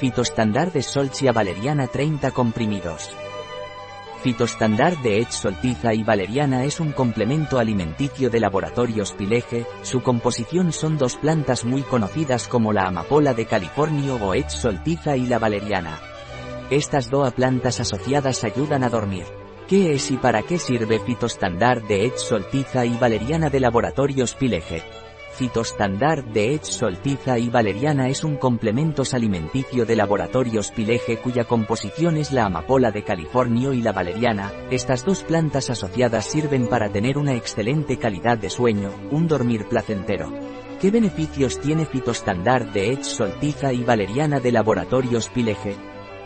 [0.00, 3.10] Fitostandard de Solchia valeriana 30 comprimidos.
[4.22, 10.72] Fitostandard de Edge Soltiza y Valeriana es un complemento alimenticio de laboratorios Pileje, su composición
[10.72, 15.38] son dos plantas muy conocidas como la amapola de California o Edge Soltiza y la
[15.38, 16.00] valeriana.
[16.70, 19.26] Estas dos plantas asociadas ayudan a dormir.
[19.68, 24.82] ¿Qué es y para qué sirve Fitostandard de Edge Soltiza y Valeriana de laboratorios Pileje?
[25.32, 32.16] Fitostandard de Edge Soltiza y Valeriana es un complemento alimenticio de laboratorios Pileje cuya composición
[32.16, 34.52] es la amapola de California y la valeriana.
[34.70, 40.30] Estas dos plantas asociadas sirven para tener una excelente calidad de sueño, un dormir placentero.
[40.80, 45.76] ¿Qué beneficios tiene Fitostandard de Edge Soltiza y Valeriana de laboratorios Pileje?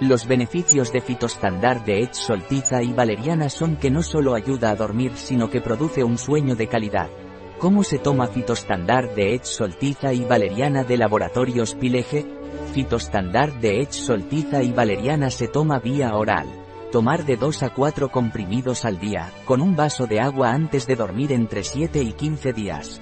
[0.01, 4.77] Los beneficios de Fitostandard de Edge Soltiza y Valeriana son que no solo ayuda a
[4.77, 7.09] dormir sino que produce un sueño de calidad.
[7.59, 12.27] ¿Cómo se toma fitostandard de Edge Soltiza y Valeriana de Laboratorios Pileje?
[12.73, 16.47] Fitostandard de Edge Soltiza y Valeriana se toma vía oral.
[16.91, 20.97] Tomar de 2 a 4 comprimidos al día, con un vaso de agua antes de
[20.97, 23.01] dormir entre 7 y 15 días.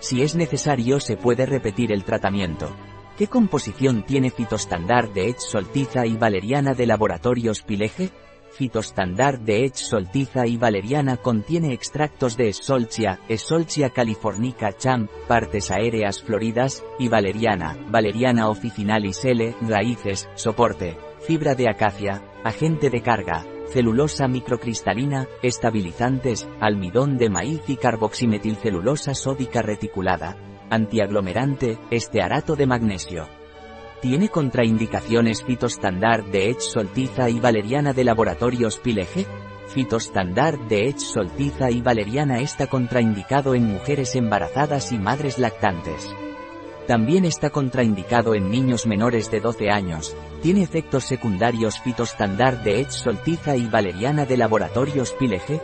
[0.00, 2.70] Si es necesario se puede repetir el tratamiento.
[3.16, 8.10] ¿Qué composición tiene fitostandard de Edge Soltiza y Valeriana de Laboratorios Pileje?
[8.50, 16.22] Fitostandard de Edge Soltiza y Valeriana contiene extractos de Solchia, Solchia californica cham, partes aéreas
[16.22, 24.28] floridas, y Valeriana, Valeriana officinalis L, raíces, soporte, fibra de acacia, agente de carga, celulosa
[24.28, 30.36] microcristalina, estabilizantes, almidón de maíz y carboximetilcelulosa sódica reticulada,
[30.70, 33.37] antiaglomerante, estearato de magnesio.
[34.00, 39.26] ¿Tiene contraindicaciones fitostandard de Edge Soltiza y Valeriana de Laboratorios Pileje?
[39.66, 46.14] Fitostandard de Edge Soltiza y Valeriana está contraindicado en mujeres embarazadas y madres lactantes.
[46.86, 50.16] También está contraindicado en niños menores de 12 años.
[50.42, 55.60] Tiene efectos secundarios fitostandard de Edge Soltiza y Valeriana de Laboratorios Pileje.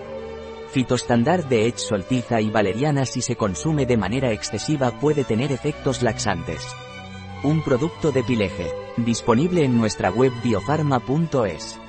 [0.72, 6.02] Fitostandard de Edge Soltiza y Valeriana si se consume de manera excesiva puede tener efectos
[6.02, 6.66] laxantes.
[7.44, 11.83] Un producto de Pileje, disponible en nuestra web biofarma.es.